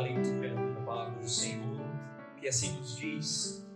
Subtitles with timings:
[0.00, 1.78] a leitura da palavra do Senhor,
[2.40, 3.66] que assim nos diz.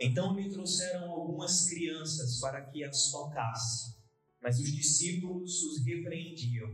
[0.00, 3.96] Então lhe trouxeram algumas crianças para que as tocasse,
[4.42, 6.68] mas os discípulos os repreendiam.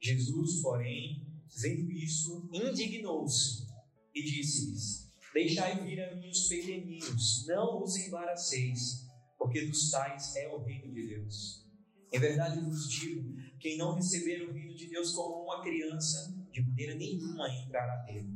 [0.00, 1.26] Jesus, porém,
[1.60, 3.66] vendo isso, indignou-se
[4.14, 9.06] e disse-lhes: Deixai vir a mim os pequeninos, não os embaraceis,
[9.36, 11.66] porque dos tais é o reino de Deus.
[12.10, 16.62] Em verdade vos digo: quem não receber o reino de Deus como uma criança, de
[16.62, 18.32] maneira nenhuma entrará nele.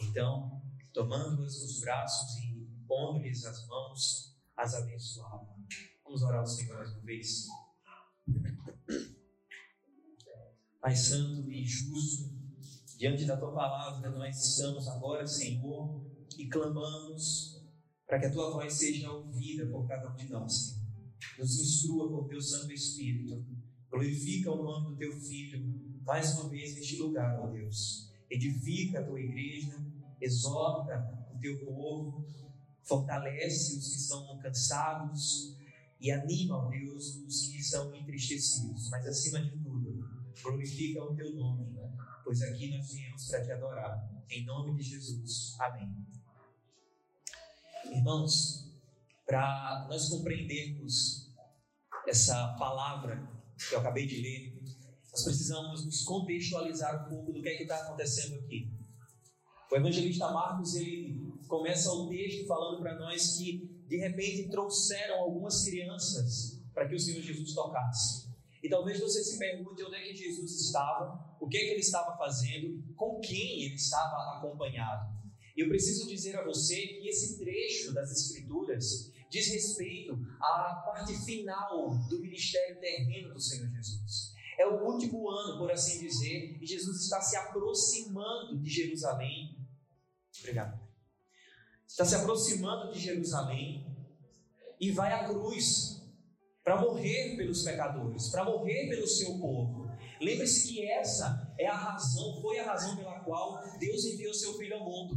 [0.00, 5.56] Então, tomando-as nos braços e pondo-lhes as mãos, as abençoava.
[6.04, 7.46] Vamos orar ao Senhor mais uma vez.
[10.80, 12.30] Pai Santo e Justo,
[12.96, 16.04] diante da Tua palavra, nós estamos agora, Senhor,
[16.38, 17.62] e clamamos
[18.06, 20.80] para que a Tua voz seja ouvida por cada um de nós.
[21.38, 23.44] Nos instrua por Teu Santo Espírito.
[23.90, 28.12] Glorifica o nome do Teu Filho mais uma vez neste lugar, ó Deus.
[28.30, 29.76] Edifica a Tua igreja,
[30.20, 32.24] exorta o Teu povo,
[32.84, 35.56] fortalece os que estão cansados
[36.00, 38.88] e anima, ó Deus, os que estão entristecidos.
[38.90, 40.08] Mas acima de tudo,
[40.40, 41.76] glorifica o Teu nome,
[42.24, 44.24] pois aqui nós viemos para Te adorar.
[44.30, 45.56] Em nome de Jesus.
[45.58, 45.92] Amém.
[47.92, 48.72] Irmãos,
[49.26, 51.32] para nós compreendermos
[52.06, 54.55] essa palavra que eu acabei de ler,
[55.16, 58.70] nós precisamos nos contextualizar um pouco do que é que está acontecendo aqui.
[59.72, 61.16] O evangelista Marcos ele
[61.48, 67.00] começa o texto falando para nós que de repente trouxeram algumas crianças para que o
[67.00, 68.28] Senhor Jesus tocasse.
[68.62, 71.80] E talvez você se pergunte onde é que Jesus estava, o que é que ele
[71.80, 75.16] estava fazendo, com quem ele estava acompanhado.
[75.56, 81.14] E eu preciso dizer a você que esse trecho das Escrituras diz respeito à parte
[81.24, 84.35] final do ministério terreno do Senhor Jesus.
[84.58, 89.56] É o último ano, por assim dizer, e Jesus está se aproximando de Jerusalém.
[90.40, 90.80] Obrigado.
[91.86, 93.86] Está se aproximando de Jerusalém
[94.80, 96.02] e vai à cruz
[96.64, 99.86] para morrer pelos pecadores, para morrer pelo seu povo.
[100.20, 104.76] Lembre-se que essa é a razão, foi a razão pela qual Deus enviou seu filho
[104.76, 105.16] ao mundo.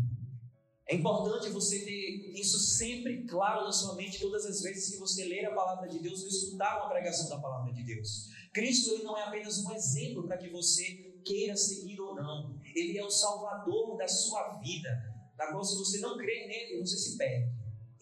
[0.90, 5.24] É importante você ter isso sempre claro na sua mente todas as vezes que você
[5.24, 8.30] ler a palavra de Deus ou escutar uma pregação da palavra de Deus.
[8.52, 10.84] Cristo ele não é apenas um exemplo para que você
[11.24, 12.60] queira seguir ou não.
[12.76, 14.90] Ele é o salvador da sua vida,
[15.38, 17.54] na qual se você não crer nele, você se perde.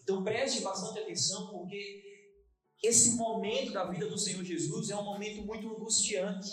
[0.01, 2.05] Então preste bastante atenção porque
[2.81, 6.51] esse momento da vida do Senhor Jesus é um momento muito angustiante.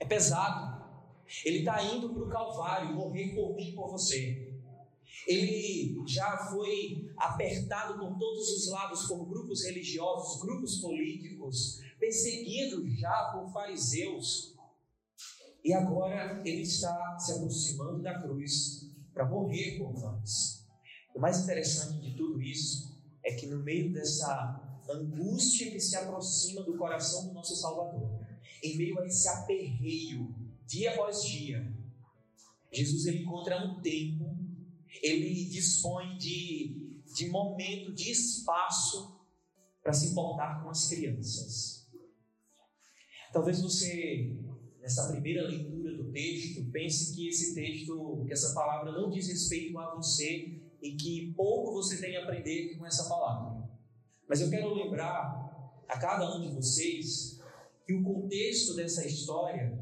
[0.00, 0.82] É pesado.
[1.44, 4.51] Ele está indo para o Calvário morrer por mim e por você.
[5.26, 13.30] Ele já foi apertado por todos os lados por grupos religiosos, grupos políticos, perseguido já
[13.32, 14.56] por fariseus.
[15.64, 20.66] E agora ele está se aproximando da cruz para morrer por nós.
[21.14, 22.92] O mais interessante de tudo isso
[23.24, 28.18] é que no meio dessa angústia que se aproxima do coração do nosso Salvador,
[28.62, 30.34] em meio a esse aperreio,
[30.66, 31.72] dia após dia,
[32.72, 34.31] Jesus ele encontra um tempo
[35.00, 39.20] ele dispõe de, de momento, de espaço
[39.82, 41.88] para se importar com as crianças.
[43.32, 44.36] Talvez você,
[44.80, 49.78] nessa primeira leitura do texto, pense que esse texto, que essa palavra não diz respeito
[49.78, 53.68] a você e que pouco você tem a aprender com essa palavra.
[54.28, 57.40] Mas eu quero lembrar a cada um de vocês
[57.86, 59.78] que o contexto dessa história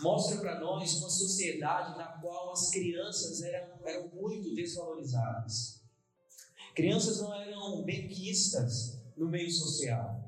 [0.00, 5.82] mostra para nós uma sociedade na qual as crianças eram, eram muito desvalorizadas.
[6.74, 10.24] Crianças não eram benquistas no meio social.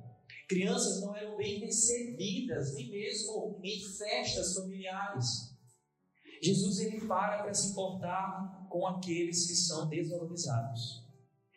[0.49, 5.55] Crianças não eram bem recebidas, nem mesmo em festas familiares.
[6.43, 11.05] Jesus ele para para se importar com aqueles que são desvalorizados.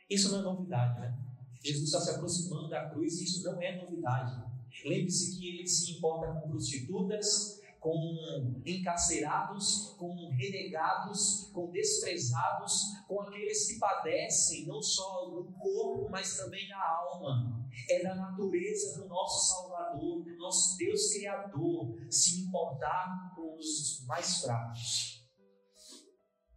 [0.09, 1.17] Isso não é novidade, né?
[1.63, 4.43] Jesus está se aproximando da cruz e isso não é novidade.
[4.85, 13.67] Lembre-se que ele se importa com prostitutas, com encarcerados, com renegados, com desprezados, com aqueles
[13.67, 17.67] que padecem não só no corpo, mas também na alma.
[17.89, 24.39] É da natureza do nosso Salvador, do nosso Deus Criador, se importar com os mais
[24.39, 25.21] fracos.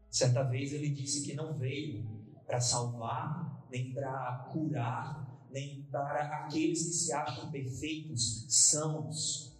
[0.08, 2.06] Certa vez ele disse que não veio
[2.46, 9.55] para salvar, nem para curar, nem para aqueles que se acham perfeitos, sãos,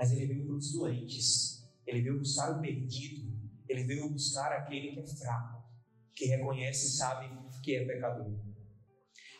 [0.00, 3.30] mas ele veio para os doentes, ele veio buscar o perdido,
[3.68, 5.62] ele veio buscar aquele que é fraco,
[6.14, 7.28] que reconhece e sabe
[7.62, 8.32] que é pecador.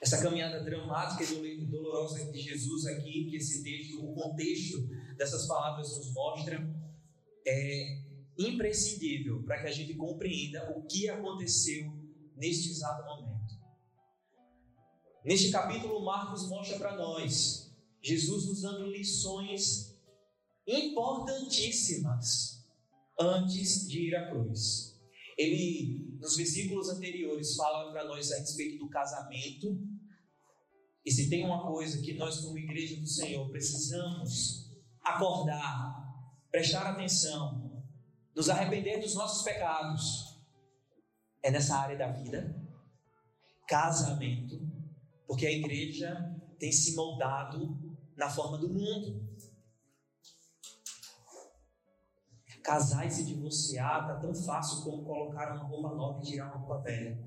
[0.03, 4.87] Essa caminhada dramática e dolorosa de Jesus aqui, que esse texto, o contexto
[5.17, 6.63] dessas palavras nos mostra,
[7.47, 8.03] é,
[8.39, 11.91] imprescindível para que a gente compreenda o que aconteceu
[12.37, 13.55] neste exato momento.
[15.25, 19.91] Neste capítulo, Marcos mostra para nós Jesus nos dando lições
[20.71, 22.65] importantíssimas
[23.19, 24.99] antes de ir à cruz.
[25.37, 29.79] Ele, nos versículos anteriores, fala para nós a respeito do casamento.
[31.05, 34.71] E se tem uma coisa que nós, como igreja do Senhor, precisamos
[35.03, 35.97] acordar,
[36.51, 37.83] prestar atenção,
[38.37, 40.39] nos arrepender dos nossos pecados,
[41.43, 42.55] é nessa área da vida,
[43.67, 44.61] casamento,
[45.27, 47.79] porque a igreja tem se moldado
[48.17, 49.30] na forma do mundo.
[52.63, 56.57] Casar e se divorciar tá tão fácil como colocar uma roupa nova e tirar uma
[56.57, 57.19] roupa velha.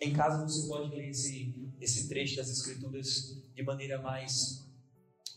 [0.00, 4.68] Em casa você pode ler esse, esse trecho das Escrituras de maneira mais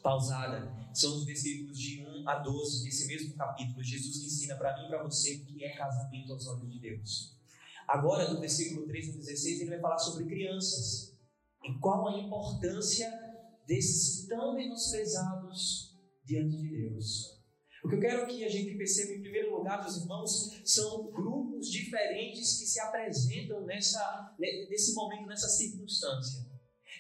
[0.02, 0.74] pausada.
[0.94, 3.84] São os versículos de 1 a 12 desse mesmo capítulo.
[3.84, 7.38] Jesus ensina para mim e para você o que é casamento aos olhos de Deus.
[7.88, 11.16] Agora, do versículo 3 a 16, ele vai falar sobre crianças.
[11.64, 13.10] E qual a importância
[13.66, 15.87] desses tão menosprezados
[16.28, 17.38] diante de Deus.
[17.84, 21.70] O que eu quero que a gente perceba, em primeiro lugar, meus irmãos, são grupos
[21.70, 26.46] diferentes que se apresentam nessa, nesse momento, nessa circunstância.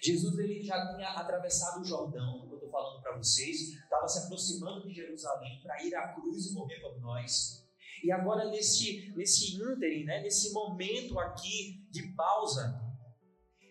[0.01, 4.19] Jesus ele já tinha atravessado o Jordão, como eu estou falando para vocês, estava se
[4.19, 7.65] aproximando de Jerusalém para ir à cruz e morrer por nós.
[8.03, 12.79] E agora, nesse, nesse ínterim, né, nesse momento aqui de pausa,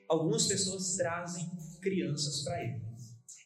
[0.09, 1.49] algumas pessoas trazem
[1.81, 2.87] crianças para ele.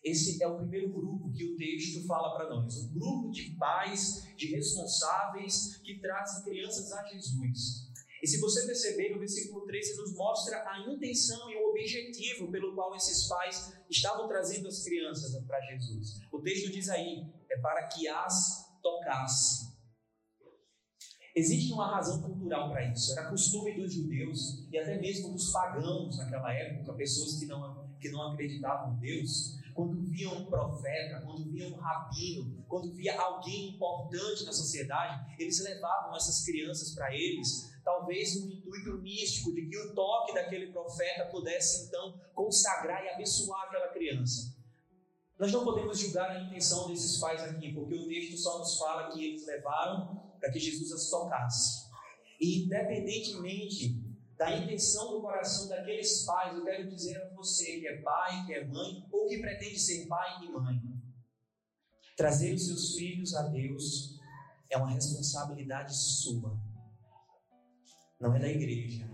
[0.03, 2.77] Esse é o primeiro grupo que o texto fala para nós.
[2.79, 7.91] Um grupo de pais, de responsáveis que trazem crianças a Jesus.
[8.23, 12.75] E se você perceber, no versículo 13 nos mostra a intenção e o objetivo pelo
[12.75, 16.21] qual esses pais estavam trazendo as crianças para Jesus.
[16.31, 19.71] O texto diz aí: é para que as tocasse.
[21.35, 23.13] Existe uma razão cultural para isso.
[23.13, 28.11] Era costume dos judeus e até mesmo dos pagãos naquela época, pessoas que não, que
[28.11, 33.71] não acreditavam em Deus, quando via um profeta, quando via um rabino, quando via alguém
[33.71, 39.79] importante na sociedade, eles levavam essas crianças para eles, talvez no intuito místico de que
[39.79, 44.55] o toque daquele profeta pudesse então consagrar e abençoar aquela criança.
[45.39, 49.11] Nós não podemos julgar a intenção desses pais aqui, porque o texto só nos fala
[49.11, 51.89] que eles levaram para que Jesus as tocasse.
[52.39, 54.10] E independentemente
[54.41, 58.55] da intenção do coração daqueles pais, eu quero dizer a você que é pai, que
[58.55, 60.81] é mãe, ou que pretende ser pai e mãe,
[62.17, 64.19] trazer os seus filhos a Deus
[64.71, 66.59] é uma responsabilidade sua.
[68.19, 69.07] Não é da igreja,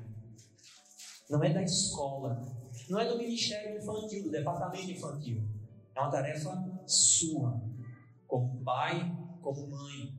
[1.28, 2.40] não é da escola,
[2.88, 5.42] não é do ministério infantil, do departamento infantil.
[5.92, 7.60] É uma tarefa sua,
[8.28, 9.12] como pai,
[9.42, 10.16] como mãe.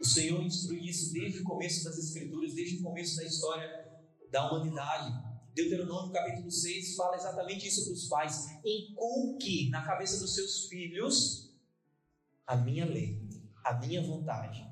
[0.00, 3.83] O Senhor instrui isso desde o começo das Escrituras, desde o começo da história
[4.34, 5.14] da humanidade.
[5.54, 8.48] Deuteronômio capítulo 6 fala exatamente isso para os pais.
[8.64, 11.54] Inculque na cabeça dos seus filhos
[12.44, 13.16] a minha lei,
[13.64, 14.68] a minha vontade.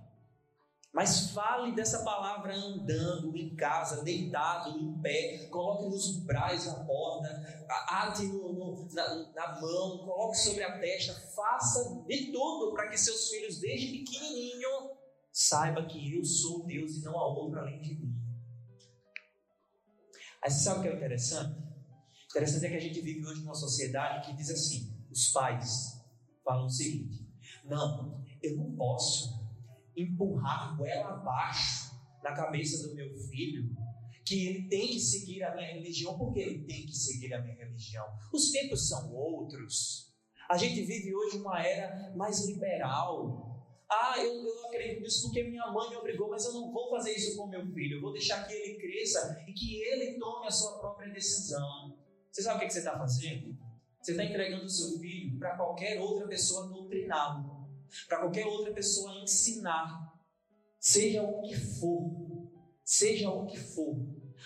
[0.93, 7.65] Mas fale dessa palavra andando em casa, deitado, em pé, coloque nos umbrais da porta,
[7.89, 12.99] ate no, no, na, na, mão, coloque sobre a testa, faça de tudo para que
[12.99, 14.91] seus filhos, desde pequenininho,
[15.33, 18.22] saibam que eu sou Deus e não há outro além de mim.
[20.43, 21.63] Aí você sabe o que é interessante?
[22.31, 26.03] Interessante é que a gente vive hoje numa sociedade que diz assim: os pais
[26.45, 27.29] falam o seguinte,
[27.65, 29.41] não, eu não posso
[29.97, 33.75] empurrar goela abaixo na cabeça do meu filho
[34.25, 37.57] que ele tem que seguir a minha religião, porque ele tem que seguir a minha
[37.57, 38.07] religião.
[38.33, 40.13] Os tempos são outros.
[40.49, 43.52] A gente vive hoje uma era mais liberal,
[43.93, 47.13] ah, eu, eu acredito nisso porque minha mãe me obrigou, mas eu não vou fazer
[47.13, 47.99] isso com meu filho.
[47.99, 51.99] Eu vou deixar que ele cresça e que ele tome a sua própria decisão.
[52.31, 53.57] Você sabe o que, é que você está fazendo?
[54.01, 57.69] Você está entregando o seu filho para qualquer outra pessoa doutriná-lo,
[58.09, 60.13] para qualquer outra pessoa ensinar,
[60.81, 62.51] seja o que for,
[62.85, 63.95] seja o que for.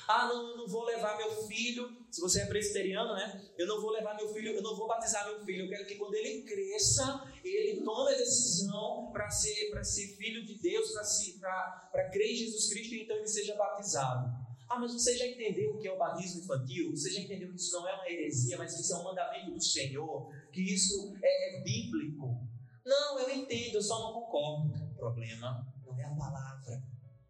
[0.09, 1.88] Ah, não, eu não vou levar meu filho.
[2.10, 3.50] Se você é presbiteriano, né?
[3.56, 5.64] Eu não vou levar meu filho, eu não vou batizar meu filho.
[5.64, 10.58] Eu quero que quando ele cresça, ele tome a decisão para ser, ser filho de
[10.58, 10.92] Deus,
[11.40, 14.46] para crer em Jesus Cristo e então ele seja batizado.
[14.68, 16.90] Ah, mas você já entendeu o que é o batismo infantil?
[16.90, 19.52] Você já entendeu que isso não é uma heresia, mas que isso é um mandamento
[19.52, 20.28] do Senhor?
[20.52, 22.46] Que isso é, é bíblico?
[22.84, 24.75] Não, eu entendo, eu só não concordo.
[24.75, 26.82] O problema não é a palavra,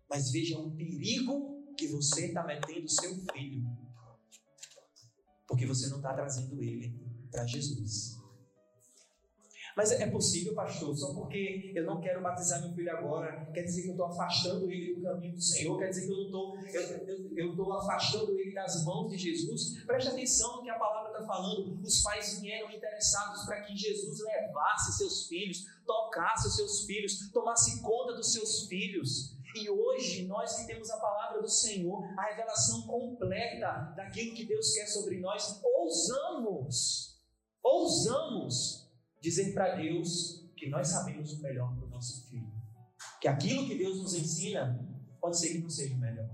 [0.09, 3.65] mas veja o perigo que você está metendo seu filho,
[5.47, 6.95] porque você não está trazendo ele
[7.31, 8.17] para Jesus.
[9.77, 13.83] Mas é possível, pastor, só porque eu não quero batizar meu filho agora, quer dizer
[13.83, 16.57] que eu estou afastando ele do caminho do Senhor, quer dizer que eu estou
[17.37, 19.85] eu, estou afastando ele das mãos de Jesus.
[19.85, 21.79] Preste atenção no que a palavra está falando.
[21.83, 27.83] Os pais vieram interessados para que Jesus levasse seus filhos, tocasse os seus filhos, tomasse
[27.83, 29.36] conta dos seus filhos.
[29.57, 34.75] E hoje, nós que temos a palavra do Senhor, a revelação completa daquilo que Deus
[34.75, 37.19] quer sobre nós, ousamos,
[37.63, 38.87] ousamos
[39.19, 42.53] dizer para Deus que nós sabemos o melhor para o nosso filho.
[43.19, 44.79] Que aquilo que Deus nos ensina
[45.19, 46.29] pode ser que não seja o melhor.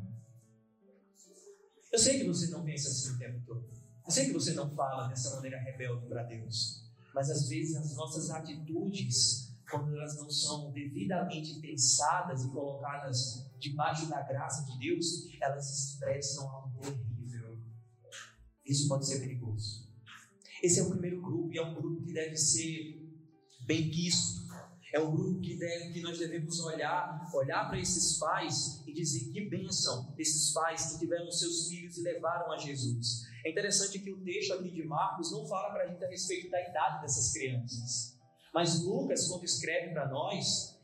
[1.93, 3.71] Eu sei que você não pensa assim o tempo todo.
[4.05, 6.91] Eu sei que você não fala dessa maneira rebelde para Deus.
[7.15, 14.07] Mas às vezes as nossas atitudes, quando elas não são devidamente pensadas e colocadas debaixo
[14.07, 17.59] da graça de Deus, elas expressam algo terrível.
[18.67, 19.91] Isso pode ser perigoso.
[20.63, 23.01] Esse é o primeiro grupo e é um grupo que deve ser
[23.67, 24.43] bem quisto.
[24.93, 29.33] É um grupo que, deve, que nós devemos olhar, olhar para esses pais e dizer
[29.33, 33.23] que bênção esses pais que tiveram seus filhos e levaram a Jesus.
[33.43, 36.51] É interessante que o texto aqui de Marcos não fala para a gente a respeito
[36.51, 38.12] da idade dessas crianças.
[38.53, 40.79] Mas Lucas, quando escreve para nós,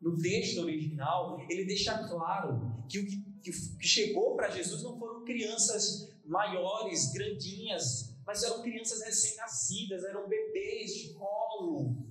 [0.00, 3.52] no texto original, ele deixa claro que o que, que
[3.86, 11.14] chegou para Jesus não foram crianças maiores, grandinhas, mas eram crianças recém-nascidas, eram bebês de
[11.14, 12.04] colo.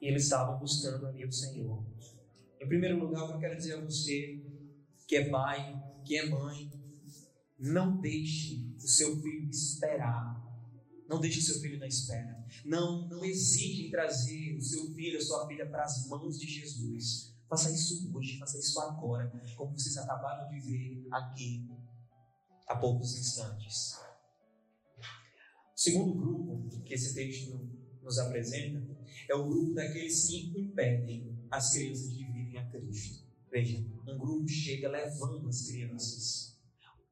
[0.00, 1.82] E eles estavam buscando ali o Senhor.
[2.60, 4.42] Em primeiro lugar, eu quero dizer a você
[5.06, 6.70] que é pai, que é mãe,
[7.58, 10.43] não deixe o seu filho esperar.
[11.08, 12.44] Não deixe seu filho na espera.
[12.64, 16.46] Não, não hesite em trazer o seu filho, a sua filha para as mãos de
[16.46, 17.34] Jesus.
[17.48, 21.68] Faça isso hoje, faça isso agora, como vocês acabaram de ver aqui
[22.66, 23.98] há poucos instantes.
[25.76, 27.60] O segundo grupo que esse texto
[28.02, 28.82] nos apresenta
[29.28, 33.24] é o grupo daqueles que impedem as crianças de virem a Cristo.
[33.50, 36.58] Veja, um grupo chega levando as crianças,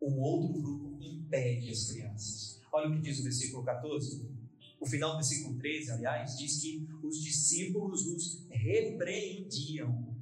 [0.01, 2.62] um outro grupo impede as crianças.
[2.73, 4.27] Olha o que diz o versículo 14.
[4.81, 10.17] O final do versículo 13, aliás, diz que os discípulos os repreendiam.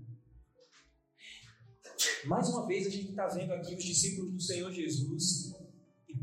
[2.27, 5.55] Mais uma vez, a gente está vendo aqui os discípulos do Senhor Jesus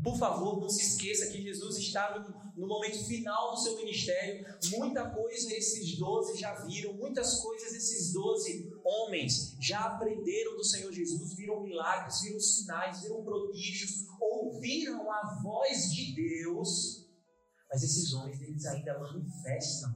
[0.02, 4.46] por favor, não se esqueça que Jesus está no, no, momento final do seu ministério.
[4.76, 10.92] Muita coisa esses doze já viram, muitas coisas esses doze homens já aprenderam do Senhor
[10.92, 17.08] Jesus, viram milagres, viram sinais, viram prodígios, ouviram a voz de Deus.
[17.68, 19.94] Mas esses homens eles ainda manifestam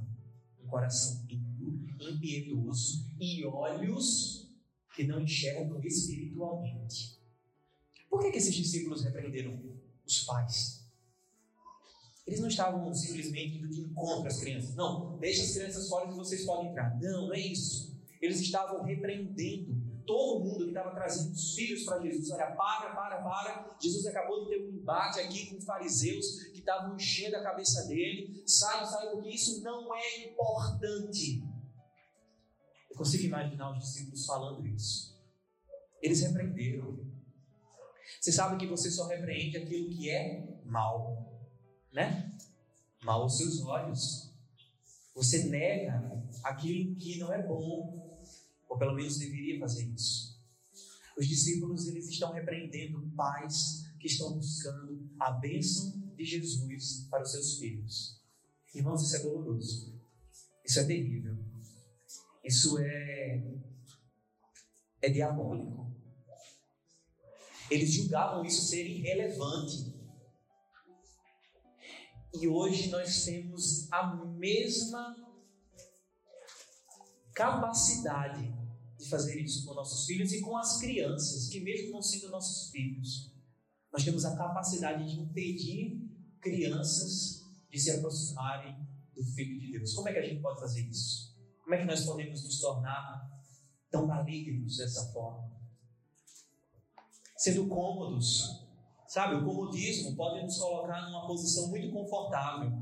[0.63, 4.51] um coração duro, impiedoso e olhos
[4.95, 7.23] que não enxergam espiritualmente.
[8.11, 9.59] Por que, que esses discípulos repreenderam
[10.13, 10.83] os pais.
[12.27, 14.75] Eles não estavam simplesmente indo de encontro às crianças.
[14.75, 16.99] Não, deixa as crianças fora que vocês podem entrar.
[17.01, 17.93] Não, não é isso.
[18.21, 22.31] Eles estavam repreendendo todo mundo que estava trazendo os filhos para Jesus.
[22.31, 23.77] Olha, para, para, para.
[23.81, 28.43] Jesus acabou de ter um embate aqui com fariseus que estavam enchendo a cabeça dele.
[28.47, 31.43] Sai, sai, porque isso não é importante.
[32.91, 35.19] Eu consigo imaginar os discípulos falando isso.
[36.01, 37.12] Eles repreenderam.
[38.23, 41.45] Você sabe que você só repreende aquilo que é mal,
[41.93, 42.39] né?
[43.03, 44.33] Mal aos seus olhos.
[45.13, 48.23] Você nega aquilo que não é bom,
[48.69, 50.41] ou pelo menos deveria fazer isso.
[51.19, 57.33] Os discípulos eles estão repreendendo pais que estão buscando a bênção de Jesus para os
[57.33, 58.23] seus filhos.
[58.73, 60.01] Irmãos, isso é doloroso.
[60.65, 61.37] Isso é terrível.
[62.45, 63.53] Isso é
[65.03, 65.93] é diabólico.
[67.73, 69.91] Eles julgavam isso ser irrelevante.
[72.35, 75.17] E hoje nós temos a mesma
[77.35, 78.55] capacidade
[78.99, 82.71] de fazer isso com nossos filhos e com as crianças, que mesmo não sendo nossos
[82.71, 83.33] filhos,
[83.91, 85.99] nós temos a capacidade de impedir
[86.43, 89.95] crianças de se aproximarem do Filho de Deus.
[89.95, 91.35] Como é que a gente pode fazer isso?
[91.63, 93.31] Como é que nós podemos nos tornar
[93.91, 95.62] tão malignos dessa forma?
[97.43, 98.63] Sendo cômodos.
[99.09, 102.73] Sabe, o comodismo pode nos colocar numa posição muito confortável.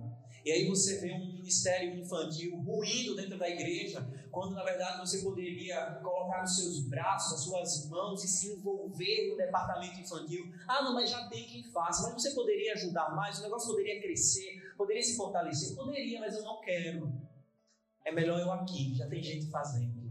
[0.44, 5.22] E aí você vê um ministério infantil ruindo dentro da igreja, quando na verdade você
[5.22, 10.52] poderia colocar os seus braços, as suas mãos e se envolver no departamento infantil.
[10.68, 12.02] Ah, não, mas já tem quem faça.
[12.02, 15.74] Mas você poderia ajudar mais, o negócio poderia crescer, poderia se fortalecer.
[15.74, 17.10] Poderia, mas eu não quero.
[18.04, 20.10] É melhor eu aqui, já tem gente fazendo.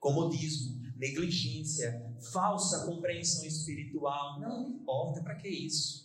[0.00, 4.40] Comodismo negligência, falsa compreensão espiritual.
[4.40, 6.04] Não, importa, para que isso?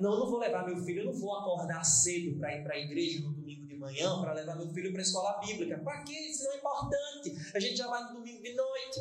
[0.00, 2.74] Não, eu não vou levar meu filho, eu não vou acordar cedo para ir para
[2.74, 5.78] a igreja no domingo de manhã para levar meu filho para a escola bíblica.
[5.78, 6.12] Para quê?
[6.12, 7.52] Isso não é importante.
[7.54, 9.00] A gente já vai no domingo de noite.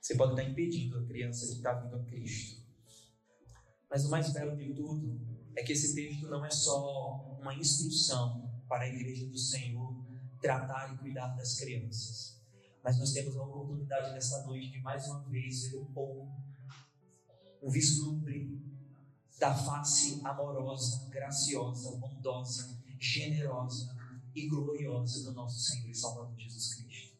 [0.00, 2.60] Você pode estar impedindo a criança de estar vindo a Cristo.
[3.88, 5.20] Mas o mais belo de tudo
[5.54, 9.94] é que esse texto não é só uma instrução para a igreja do Senhor
[10.40, 12.40] tratar e cuidar das crianças.
[12.82, 16.26] Mas nós temos a oportunidade nessa noite de mais uma vez ver um pouco,
[17.62, 18.58] um vislumbre
[19.38, 23.94] da face amorosa, graciosa, bondosa, generosa
[24.34, 27.18] e gloriosa do nosso Senhor e Salvador Jesus Cristo.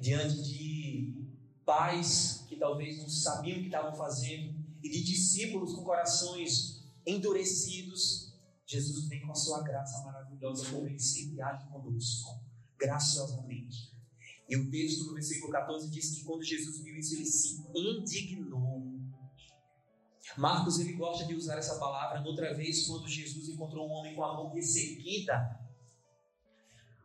[0.00, 1.36] Diante de
[1.66, 8.29] pais que talvez não sabiam o que estavam fazendo e de discípulos com corações endurecidos,
[8.70, 12.40] Jesus vem com a sua graça maravilhosa, como ele sempre age conosco,
[12.78, 13.92] graciosamente.
[14.48, 19.00] E o texto no versículo 14 diz que quando Jesus viu isso, ele se indignou.
[20.38, 24.22] Marcos ele gosta de usar essa palavra outra vez quando Jesus encontrou um homem com
[24.22, 25.58] a mão ressequida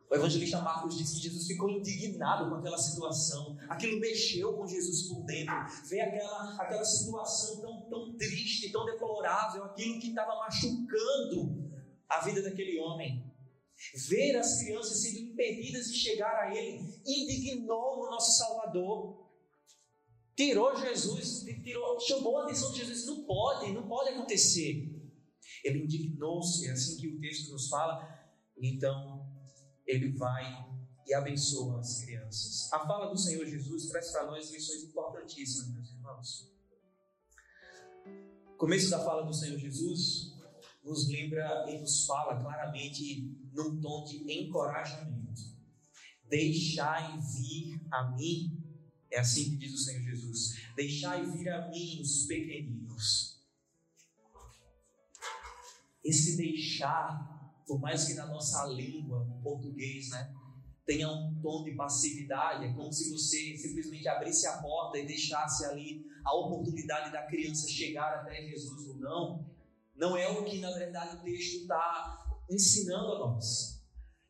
[0.09, 3.57] o evangelista Marcos diz que Jesus ficou indignado com aquela situação.
[3.67, 5.53] Aquilo mexeu com Jesus por dentro.
[5.89, 11.71] Ver aquela, aquela situação tão, tão triste, tão deplorável, aquilo que estava machucando
[12.09, 13.23] a vida daquele homem.
[14.07, 19.25] Ver as crianças sendo impedidas de chegar a Ele indignou o nosso Salvador.
[20.35, 23.05] Tirou Jesus, tirou, chamou a atenção de Jesus.
[23.05, 24.91] Não pode, não pode acontecer.
[25.63, 28.07] Ele indignou-se, é assim que o texto nos fala.
[28.57, 29.25] Então,
[29.85, 30.65] ele vai
[31.07, 32.71] e abençoa as crianças.
[32.73, 36.54] A fala do Senhor Jesus traz para nós lições importantíssimas, meus irmãos.
[38.65, 40.33] Começo da fala do Senhor Jesus
[40.83, 45.39] nos lembra e nos fala claramente num tom de encorajamento.
[46.27, 48.59] Deixai vir a mim,
[49.11, 53.39] é assim que diz o Senhor Jesus: deixai vir a mim os pequeninos.
[56.03, 60.34] Esse deixar por mais que na nossa língua, português, né,
[60.85, 65.65] tenha um tom de passividade, é como se você simplesmente abrisse a porta e deixasse
[65.65, 69.49] ali a oportunidade da criança chegar até Jesus ou não,
[69.95, 73.75] não é o que na verdade o texto está ensinando a nós.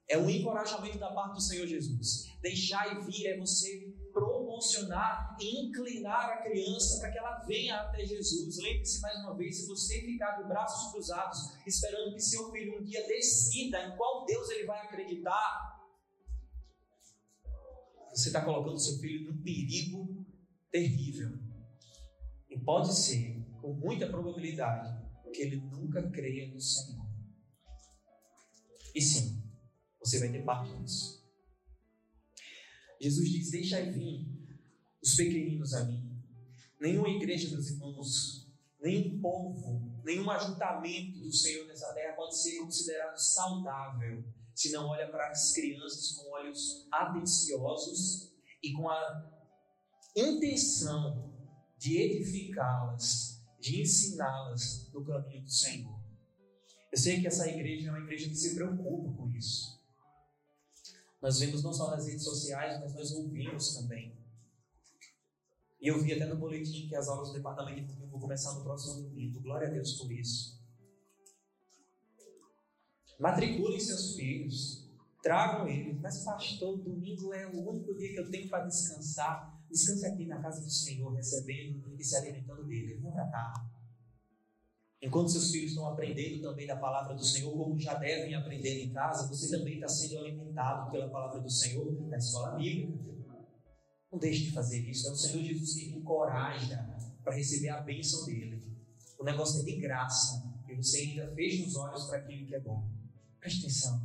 [0.08, 2.32] É um encorajamento da parte do Senhor Jesus.
[2.40, 8.06] Deixar e vir é você proporcionar e inclinar a criança para que ela venha até
[8.06, 8.58] Jesus.
[8.60, 12.84] Lembre-se mais uma vez: se você ficar de braços cruzados, esperando que seu filho um
[12.84, 15.75] dia decida em qual Deus ele vai acreditar,
[18.16, 20.26] você está colocando seu filho num perigo
[20.72, 21.38] terrível.
[22.50, 27.06] E pode ser, com muita probabilidade, que ele nunca creia no Senhor.
[28.94, 29.44] E sim,
[30.00, 31.22] você vai ter parte nisso.
[33.02, 34.26] Jesus diz: Deixai vir
[35.04, 36.10] os pequeninos a mim.
[36.80, 38.50] Nenhuma igreja dos irmãos,
[38.80, 44.24] nenhum povo, nenhum ajuntamento do Senhor nessa terra pode ser considerado saudável
[44.56, 48.32] se não olha para as crianças com olhos atenciosos
[48.64, 49.32] e com a
[50.16, 51.34] intenção
[51.78, 56.00] de edificá-las, de ensiná-las no caminho do Senhor.
[56.92, 59.76] Eu sei que essa igreja é uma igreja que se preocupa com isso.
[61.22, 64.16] Nós vemos não só nas redes sociais, mas nós ouvimos também.
[65.82, 68.64] E eu vi até no boletim que as aulas do departamento de vão começar no
[68.64, 69.42] próximo domingo.
[69.42, 70.64] Glória a Deus por isso.
[73.20, 74.86] Matriculem seus filhos,
[75.22, 76.00] tragam eles.
[76.02, 79.60] Mas, pastor, domingo é o único dia que eu tenho para descansar.
[79.70, 82.96] Descanse aqui na casa do Senhor, recebendo e se alimentando dele.
[82.96, 83.54] Vem para cá.
[85.02, 88.92] Enquanto seus filhos estão aprendendo também da palavra do Senhor, como já devem aprender em
[88.92, 93.16] casa, você também está sendo alimentado pela palavra do Senhor na escola bíblica.
[94.12, 95.08] Não deixe de fazer isso.
[95.08, 96.90] É o Senhor Jesus que encoraja
[97.24, 98.64] para receber a bênção dele.
[99.20, 102.60] O negócio é de graça e você ainda fecha os olhos para aquilo que é
[102.60, 102.95] bom.
[103.46, 104.02] Preste atenção.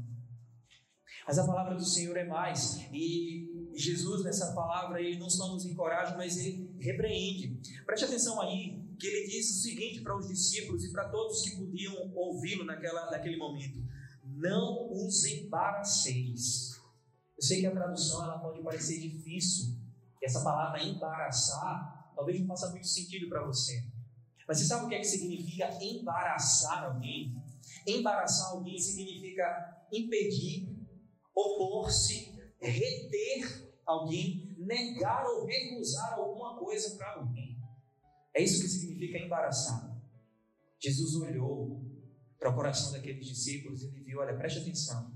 [1.27, 2.79] Mas a palavra do Senhor é mais.
[2.93, 7.59] E Jesus, nessa palavra, ele não só nos encoraja, mas ele repreende.
[7.87, 11.57] Preste atenção aí que ele disse o seguinte para os discípulos e para todos que
[11.57, 13.83] podiam ouvi-lo naquela, naquele momento:
[14.23, 16.79] Não os embaraceis.
[17.35, 19.75] Eu sei que a tradução ela pode parecer difícil,
[20.21, 23.87] e essa palavra embaraçar talvez não faça muito sentido para você.
[24.47, 27.43] Mas você sabe o que é que significa embaraçar alguém?
[27.87, 30.77] Embaraçar alguém significa impedir,
[31.35, 37.59] opor-se, reter alguém, negar ou recusar alguma coisa para alguém.
[38.35, 39.91] É isso que significa embaraçar.
[40.79, 41.85] Jesus olhou
[42.39, 45.13] para o coração daqueles discípulos e ele viu: olha, preste atenção.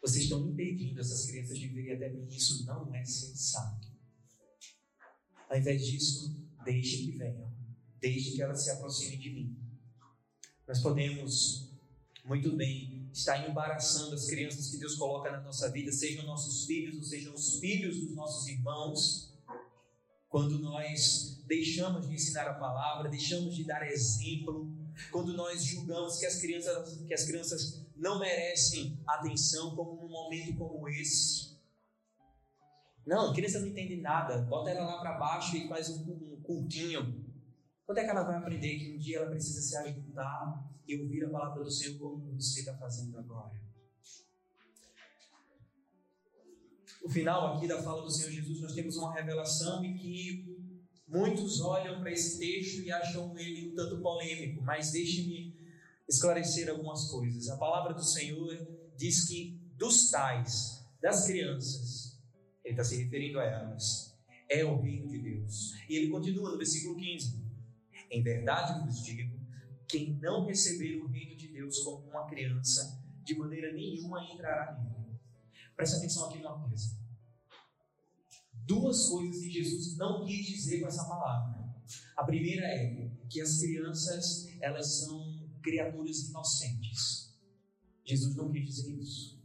[0.00, 2.26] Vocês estão impedindo essas crianças de virem até mim.
[2.28, 3.88] Isso não é sensato.
[5.48, 7.52] Ao invés disso, deixe que venham,
[8.00, 9.63] deixe que elas se aproximem de mim.
[10.66, 11.70] Nós podemos
[12.24, 16.96] muito bem estar embaraçando as crianças que Deus coloca na nossa vida, sejam nossos filhos
[16.96, 19.34] ou sejam os filhos dos nossos irmãos,
[20.30, 24.72] quando nós deixamos de ensinar a palavra, deixamos de dar exemplo,
[25.12, 30.56] quando nós julgamos que as crianças, que as crianças não merecem atenção como num momento
[30.56, 31.54] como esse.
[33.06, 36.40] Não, a criança não entende nada, bota ela lá para baixo e faz um, um
[36.42, 37.23] cultinho.
[37.86, 41.24] Quando é que ela vai aprender que um dia ela precisa se ajudar e ouvir
[41.24, 43.62] a palavra do Senhor como você está fazendo agora?
[47.02, 50.58] No final aqui da fala do Senhor Jesus, nós temos uma revelação em que
[51.06, 55.54] muitos olham para esse texto e acham ele um tanto polêmico, mas deixe-me
[56.08, 57.50] esclarecer algumas coisas.
[57.50, 58.66] A palavra do Senhor
[58.96, 62.18] diz que dos tais, das crianças,
[62.64, 64.16] ele está se referindo a elas,
[64.48, 65.74] é o reino de Deus.
[65.86, 67.43] E ele continua no versículo 15:
[68.10, 69.38] Em verdade vos digo,
[69.88, 75.18] quem não receber o reino de Deus como uma criança, de maneira nenhuma entrará nele.
[75.76, 76.96] Presta atenção aqui numa coisa.
[78.52, 81.64] Duas coisas que Jesus não quis dizer com essa palavra.
[82.16, 87.34] A primeira é que as crianças, elas são criaturas inocentes.
[88.04, 89.42] Jesus não quis dizer isso.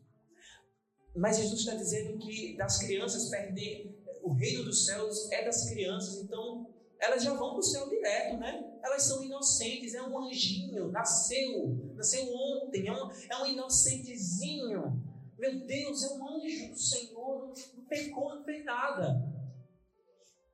[1.16, 6.22] Mas Jesus está dizendo que das crianças perder o reino dos céus é das crianças,
[6.24, 8.62] então elas já vão para o céu direto, né?
[8.84, 15.02] Elas são inocentes, é um anjinho, nasceu, nasceu ontem, é um, é um inocentezinho.
[15.38, 19.34] Meu Deus, é um anjo do Senhor, não pecou, não fez nada.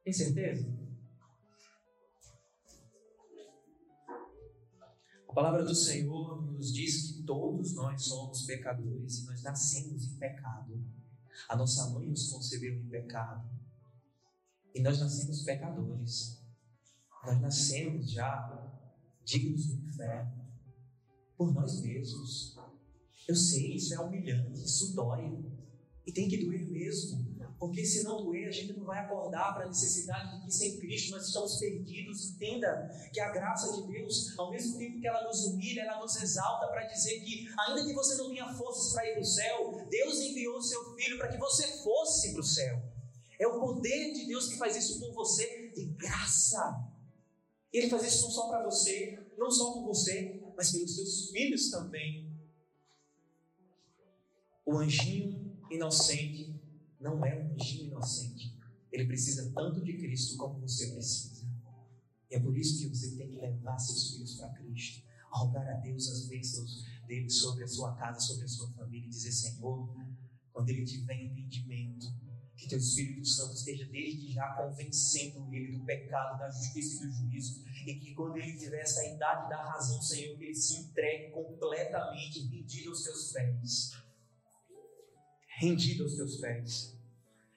[0.04, 0.72] Tem certeza?
[5.28, 10.18] A palavra do Senhor nos diz que todos nós somos pecadores e nós nascemos em
[10.18, 10.80] pecado.
[11.50, 13.55] A nossa mãe nos concebeu em pecado.
[14.76, 16.44] E nós nascemos pecadores.
[17.26, 18.70] Nós nascemos já
[19.24, 20.46] dignos do inferno
[21.38, 22.58] por nós mesmos.
[23.26, 25.44] Eu sei, isso é humilhante, isso dói.
[26.06, 27.34] E tem que doer mesmo.
[27.58, 30.78] Porque se não doer, a gente não vai acordar para a necessidade de que sem
[30.78, 32.32] Cristo nós estamos perdidos.
[32.32, 36.22] Entenda que a graça de Deus, ao mesmo tempo que ela nos humilha, ela nos
[36.22, 39.88] exalta para dizer que, ainda que você não tenha forças para ir para o céu,
[39.90, 42.85] Deus enviou o seu Filho para que você fosse para o céu.
[43.40, 46.92] É o poder de Deus que faz isso por você de graça.
[47.72, 51.70] Ele faz isso não só para você, não só por você, mas pelos seus filhos
[51.70, 52.34] também.
[54.66, 56.56] O anjinho inocente
[57.00, 58.58] não é um anjinho inocente.
[58.92, 61.46] Ele precisa tanto de Cristo como você precisa.
[62.32, 65.74] E é por isso que você tem que levar seus filhos para Cristo, rogar a
[65.82, 69.94] Deus as bênçãos dele sobre a sua casa, sobre a sua família, e dizer: Senhor,
[70.52, 72.08] quando ele tiver entendimento,
[72.56, 77.14] que teu Espírito Santo esteja desde já convencendo ele do pecado, da justiça e do
[77.14, 81.32] juízo, e que quando ele tiver essa idade da razão, Senhor, que ele se entregue
[81.32, 84.06] completamente rendido aos teus pés
[85.56, 86.96] rendido aos teus pés.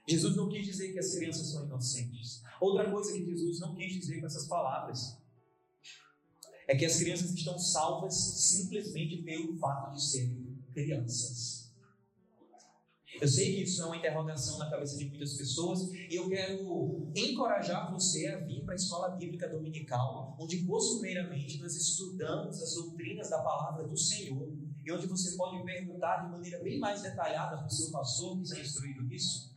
[0.08, 2.42] Jesus não quis dizer que as crianças são inocentes.
[2.60, 5.16] Outra coisa que Jesus não quis dizer com essas palavras
[6.66, 11.67] é que as crianças estão salvas simplesmente pelo fato de serem crianças.
[13.20, 17.10] Eu sei que isso é uma interrogação na cabeça de muitas pessoas e eu quero
[17.16, 23.28] encorajar você a vir para a escola bíblica dominical, onde costumeiramente nós estudamos as doutrinas
[23.28, 24.48] da palavra do Senhor
[24.84, 28.44] e onde você pode perguntar de maneira bem mais detalhada para o seu pastor que
[28.44, 29.52] já instruído isso,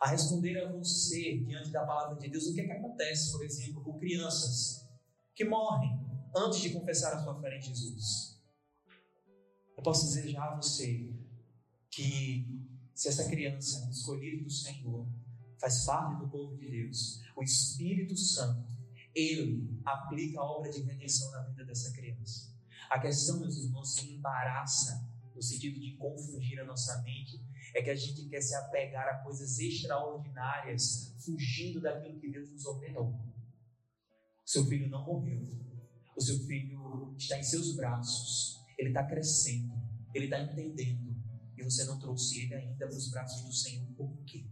[0.00, 3.44] a responder a você diante da palavra de Deus o que, é que acontece, por
[3.44, 4.88] exemplo, com crianças
[5.36, 5.98] que morrem
[6.36, 8.38] antes de confessar a sua fé em Jesus.
[9.76, 11.12] Eu posso já a você
[11.90, 12.57] que
[12.98, 15.06] se essa criança é escolhida do Senhor
[15.60, 18.76] faz parte do povo de Deus, o Espírito Santo,
[19.14, 22.52] ele aplica a obra de redenção na vida dessa criança.
[22.90, 27.40] A questão, meus irmãos, que embaraça, no sentido de confundir a nossa mente,
[27.72, 32.66] é que a gente quer se apegar a coisas extraordinárias, fugindo daquilo que Deus nos
[32.66, 33.16] ordenou.
[34.44, 35.46] Seu filho não morreu.
[36.16, 38.58] O seu filho está em seus braços.
[38.76, 39.72] Ele está crescendo.
[40.12, 41.07] Ele está entendendo.
[41.58, 43.86] E você não trouxe ele ainda para os braços do Senhor.
[43.96, 44.46] Por quê?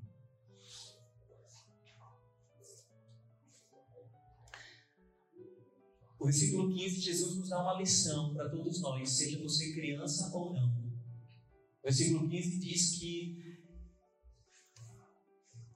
[6.19, 10.53] O versículo 15, Jesus nos dá uma lição para todos nós, seja você criança ou
[10.53, 10.69] não.
[10.69, 13.47] O versículo 15 diz que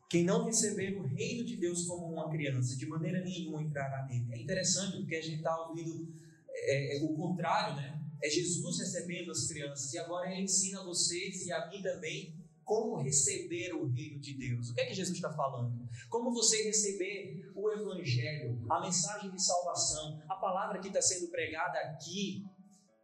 [0.09, 4.35] quem não receber o reino de Deus como uma criança, de maneira nenhuma entrará nele.
[4.35, 6.13] É interessante porque a gente está ouvindo
[6.49, 8.00] é, é, o contrário, né?
[8.23, 13.03] É Jesus recebendo as crianças e agora ele ensina vocês e a mim também como
[13.03, 14.71] receber o reino de Deus.
[14.71, 15.89] O que é que Jesus está falando?
[16.09, 21.79] Como você receber o Evangelho, a mensagem de salvação, a palavra que está sendo pregada
[21.81, 22.45] aqui,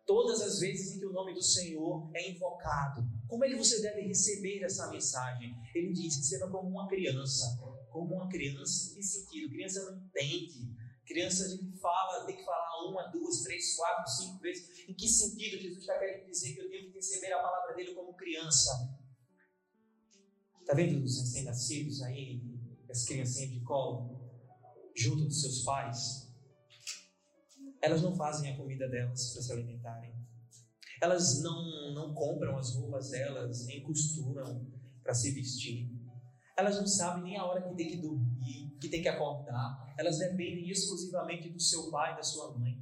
[0.06, 3.04] todas as vezes em que o nome do Senhor é invocado.
[3.26, 5.52] Como é que você deve receber essa mensagem?
[5.74, 7.58] Ele diz: receba como uma criança.
[7.90, 9.50] Como uma criança, em que sentido?
[9.50, 10.76] Criança não entende.
[11.06, 14.88] Criança a gente fala, tem que falar uma, duas, três, quatro, cinco vezes.
[14.88, 17.94] Em que sentido Jesus está querendo dizer que eu tenho que receber a palavra dele
[17.94, 18.98] como criança?
[20.60, 22.42] Está vendo os recém-nascidos aí,
[22.90, 24.20] as criancinhas de colo,
[24.96, 26.26] junto dos seus pais?
[27.80, 30.12] Elas não fazem a comida delas para se alimentarem.
[31.00, 34.66] Elas não, não compram as roupas delas, nem costuram
[35.04, 35.88] para se vestir.
[36.56, 39.94] Elas não sabem nem a hora que tem que dormir, que tem que acordar.
[39.98, 42.76] Elas dependem exclusivamente do seu pai e da sua mãe.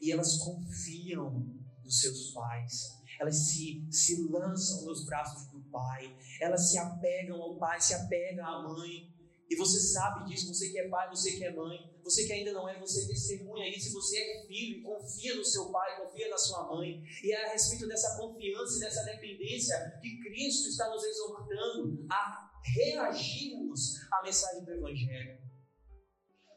[0.00, 1.46] E elas confiam
[1.84, 2.96] nos seus pais.
[3.20, 8.46] Elas se, se lançam nos braços do pai elas se apegam ao pai, se apegam
[8.46, 9.14] à mãe.
[9.48, 12.52] E você sabe disso, você que é pai, você que é mãe, você que ainda
[12.52, 13.92] não é, você testemunha isso.
[13.92, 17.02] Você é filho e confia no seu pai, confia na sua mãe.
[17.22, 22.45] E é a respeito dessa confiança e dessa dependência que Cristo está nos exortando a
[22.74, 25.38] reagirmos à mensagem do Evangelho.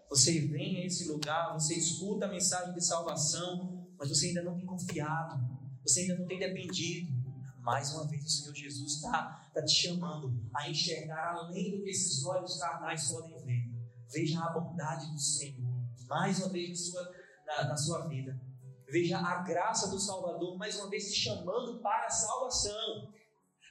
[0.10, 4.56] Você vem a esse lugar, você escuta a mensagem de salvação, mas você ainda não
[4.56, 5.40] tem confiado,
[5.84, 7.20] você ainda não tem dependido.
[7.60, 11.90] Mais uma vez, o Senhor Jesus está tá te chamando a enxergar além do que
[11.90, 13.70] esses olhos carnais podem ver.
[14.12, 17.12] Veja a bondade do Senhor, mais uma vez na sua,
[17.46, 18.42] na, na sua vida.
[18.88, 23.14] Veja a graça do Salvador, mais uma vez te chamando para a salvação.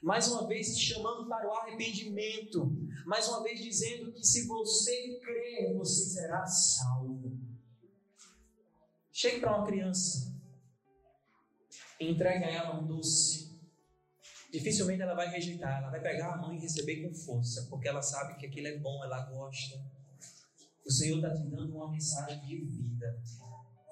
[0.02, 2.72] Mais uma vez te chamando para o arrependimento.
[3.06, 7.38] Mais uma vez dizendo que se você crer, você será salvo.
[9.12, 10.28] Chegue para uma criança
[12.00, 13.48] entregue a ela um doce
[14.50, 18.02] dificilmente ela vai rejeitar, ela vai pegar a mão e receber com força, porque ela
[18.02, 19.78] sabe que aquilo é bom, ela gosta.
[20.84, 23.22] O Senhor está te dando uma mensagem de vida.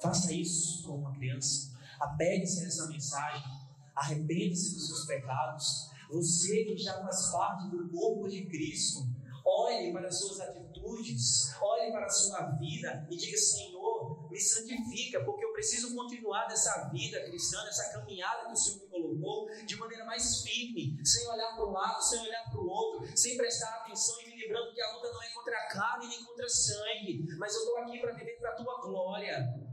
[0.01, 1.77] Faça isso com uma criança.
[2.01, 3.47] Apegue-se a essa mensagem.
[3.95, 5.91] Arrependa-se dos seus pecados.
[6.11, 9.01] Você que já faz parte do corpo de Cristo,
[9.45, 15.25] olhe para as suas atitudes, olhe para a sua vida e diga: Senhor, me santifica,
[15.25, 19.77] porque eu preciso continuar nessa vida cristã, nessa caminhada que o Senhor me colocou, de
[19.77, 23.69] maneira mais firme, sem olhar para um lado, sem olhar para o outro, sem prestar
[23.81, 27.27] atenção e me lembrando que a luta não é contra a carne nem contra sangue,
[27.39, 29.66] mas eu estou aqui para viver para a tua glória.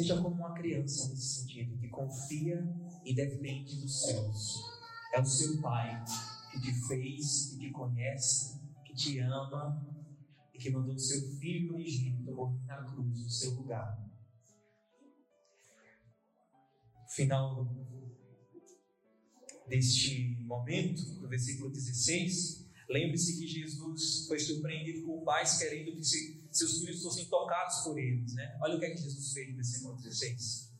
[0.00, 2.66] Seja como uma criança nesse sentido, que confia
[3.04, 4.54] e depende dos céus.
[5.12, 6.02] É o seu Pai
[6.50, 9.86] que te fez, que te conhece, que te ama
[10.54, 14.10] e que mandou o seu Filho unigênito morrer na cruz no seu lugar.
[17.10, 17.70] Final
[19.68, 26.78] deste momento, no versículo 16, lembre-se que Jesus foi surpreendido com pais querendo que seus
[26.78, 28.34] filhos fossem tocados por eles.
[28.34, 28.58] Né?
[28.62, 30.70] Olha o que é que Jesus fez no versículo 16.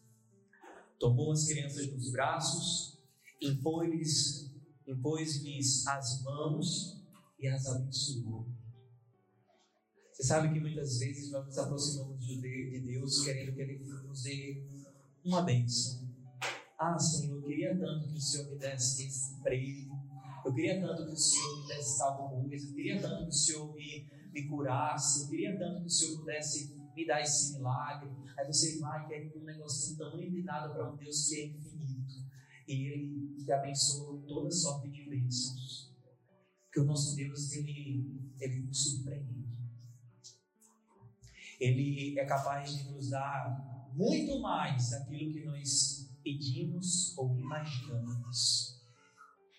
[0.99, 2.99] Tomou as crianças nos braços,
[3.41, 4.51] impôs-lhes
[4.91, 5.41] impôs
[5.87, 7.01] as mãos
[7.39, 8.47] e as abençoou.
[10.13, 14.63] Você sabe que muitas vezes nós nos aproximamos de Deus querendo que Ele nos dê
[15.25, 16.11] uma bênção.
[16.79, 19.91] Ah, Senhor, eu queria tanto que o Senhor me desse esse emprego.
[20.45, 22.67] Eu queria tanto que o Senhor me desse tal coisa.
[22.67, 25.23] Eu queria tanto que o Senhor me, me curasse.
[25.23, 28.11] Eu queria tanto que o Senhor pudesse me dar esse milagre.
[28.39, 32.15] Aí você vai querendo um negócio tão nada para um Deus que é infinito.
[32.67, 35.93] E Ele te abençoa toda sorte de bênçãos.
[36.65, 38.07] Porque o nosso Deus, Ele,
[38.41, 39.41] ele nos surpreende.
[41.59, 48.81] Ele é capaz de nos dar muito mais daquilo que nós pedimos ou imaginamos.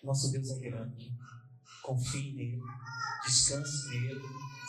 [0.02, 1.14] Nosso Deus é grande.
[1.82, 2.62] Confie nele,
[3.24, 4.22] descanse nele,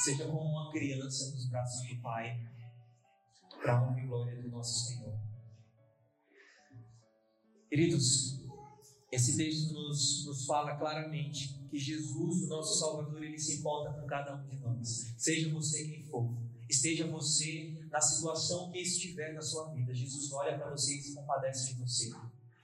[0.04, 2.40] seja como uma criança nos braços do Pai,
[3.62, 5.18] para a honra e glória do nosso Senhor.
[7.70, 8.40] Queridos,
[9.12, 14.08] esse texto nos, nos fala claramente que Jesus, o nosso Salvador, ele se importa com
[14.08, 16.36] cada um de nós, seja você quem for.
[16.70, 19.94] Esteja você na situação que estiver na sua vida.
[19.94, 22.12] Jesus olha para você e se compadece de você.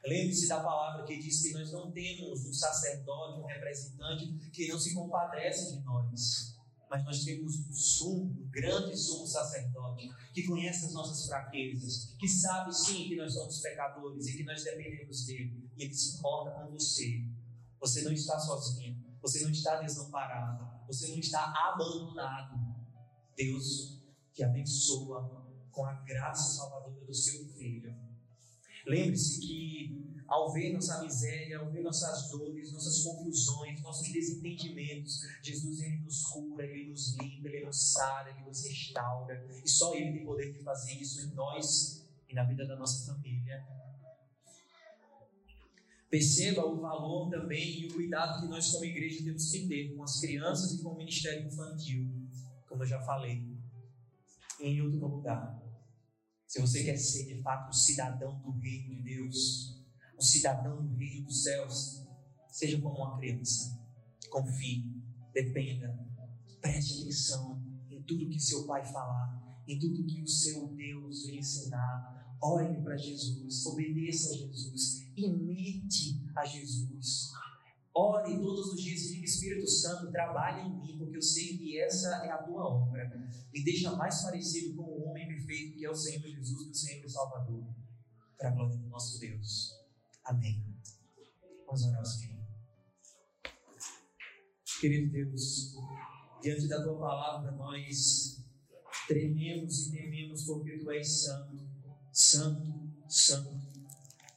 [0.06, 4.80] Lembre-se da palavra que diz que nós não temos um sacerdote, um representante que não
[4.80, 6.58] se compadece de nós.
[6.90, 12.28] Mas nós temos um sumo, um grande sumo sacerdote, que conhece as nossas fraquezas, que
[12.28, 15.70] sabe sim que nós somos pecadores e que nós dependemos dele.
[15.78, 17.24] E ele se importa com você.
[17.80, 22.58] Você não está sozinho, você não está desamparado, você não está abandonado.
[23.36, 24.02] Deus
[24.34, 28.09] te abençoa com a graça salvadora do seu Filho.
[28.86, 35.82] Lembre-se que ao ver nossa miséria, ao ver nossas dores, nossas confusões, nossos desentendimentos, Jesus
[35.82, 39.44] ele nos cura, ele nos limpa, ele nos sara, ele nos restaura.
[39.63, 43.12] E só ele tem poder de fazer isso em nós e na vida da nossa
[43.12, 43.65] família.
[46.10, 50.04] Perceba o valor também e o cuidado que nós, como igreja, temos que ter com
[50.04, 52.08] as crianças e com o ministério infantil,
[52.68, 53.44] como eu já falei.
[54.60, 55.62] Em último lugar,
[56.50, 59.86] se você quer ser de fato um cidadão do reino de Deus,
[60.18, 62.04] um cidadão do reino dos céus,
[62.50, 63.80] seja como uma criança.
[64.32, 64.84] Confie,
[65.32, 65.96] dependa,
[66.60, 71.38] preste atenção em tudo que seu pai falar, em tudo que o seu Deus lhe
[71.38, 72.36] ensinar.
[72.42, 77.30] Olhe para Jesus, obedeça a Jesus, imite a Jesus.
[77.94, 81.80] Ore todos os dias e diga: Espírito Santo, trabalhe em mim, porque eu sei que
[81.80, 83.30] essa é a tua obra.
[83.54, 87.06] Me deixa mais parecido com o homem perfeito que é o Senhor Jesus, meu Senhor
[87.06, 87.64] e Salvador.
[88.38, 89.76] Para a glória do nosso Deus.
[90.24, 90.64] Amém.
[91.66, 92.40] Vamos orar ao Senhor.
[94.80, 95.76] Querido Deus,
[96.42, 98.46] diante da tua palavra, nós
[99.08, 101.70] trememos e tememos porque tu és santo,
[102.14, 103.60] santo, santo.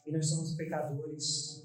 [0.05, 1.63] E nós somos pecadores.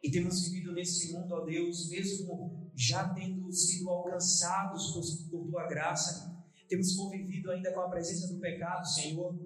[0.00, 5.66] E temos vivido nesse mundo, ó Deus, mesmo já tendo sido alcançados por, por tua
[5.66, 6.33] graça,
[6.74, 9.38] temos convivido ainda com a presença do pecado, Senhor.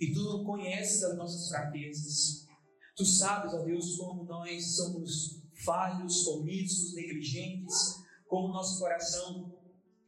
[0.00, 2.48] E tu conheces as nossas fraquezas.
[2.96, 9.52] Tu sabes, ó Deus, como nós somos falhos, omissos, negligentes, como nosso coração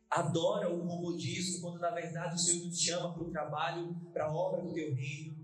[0.09, 4.35] adora o comodismo, quando na verdade o Senhor nos chama para o trabalho, para a
[4.35, 5.37] obra do teu reino.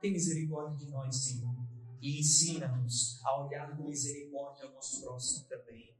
[0.00, 1.54] Tem misericórdia de nós, Senhor,
[2.00, 5.94] e ensina-nos a olhar com misericórdia ao nosso próximo também.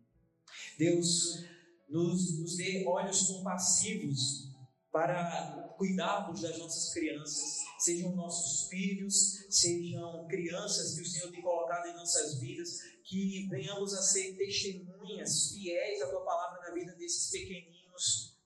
[0.79, 1.45] Deus,
[1.89, 4.55] nos, nos dê olhos compassivos
[4.95, 11.89] para cuidarmos das nossas crianças, sejam nossos filhos, sejam crianças que o Senhor tem colocado
[11.89, 17.29] em nossas vidas, que venhamos a ser testemunhas fiéis à tua palavra na vida desses
[17.31, 18.39] pequeninos,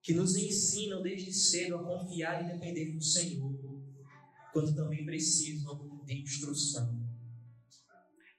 [0.00, 3.52] que nos ensinam desde cedo a confiar e depender do Senhor,
[4.52, 7.04] quando também precisam de instrução.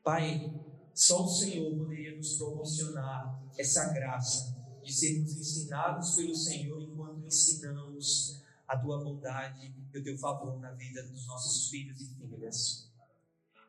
[0.01, 0.49] Pai,
[0.97, 8.41] só o Senhor poderia nos proporcionar essa graça de sermos ensinados pelo Senhor enquanto ensinamos
[8.67, 12.91] a tua bondade e o teu favor na vida dos nossos filhos e filhas.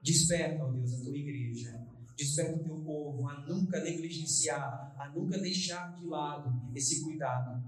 [0.02, 1.86] Desperta, ó Deus, a tua igreja.
[2.16, 7.62] Desperta o teu povo a nunca negligenciar, a nunca deixar de lado esse cuidado.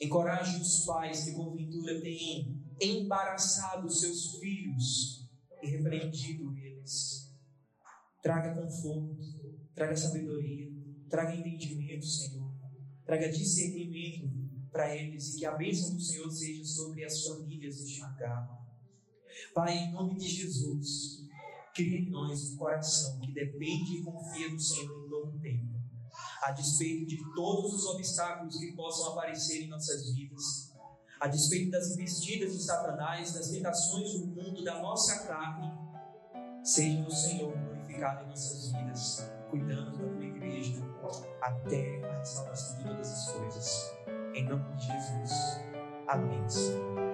[0.00, 5.28] Encoraje os pais que, porventura, têm embaraçado seus filhos
[5.60, 7.17] e repreendido eles.
[8.22, 9.16] Traga conforto,
[9.74, 10.70] traga sabedoria,
[11.08, 12.48] traga entendimento, Senhor
[13.08, 14.28] traga discernimento
[14.70, 18.46] para eles e que a bênção do Senhor seja sobre as famílias deste lugar.
[19.54, 21.26] Pai, em nome de Jesus,
[21.74, 25.80] cria em nós um coração que depende e confia no Senhor em todo o tempo,
[26.42, 30.74] a despeito de todos os obstáculos que possam aparecer em nossas vidas,
[31.18, 35.72] a despeito das investidas de Satanás, das tentações do mundo, da nossa carne,
[36.62, 37.67] seja o Senhor
[37.98, 40.82] em nossas vidas, cuidando da tua igreja
[41.42, 43.94] até a restauração de todas as coisas.
[44.34, 45.60] Em nome de Jesus.
[46.06, 47.07] Amém.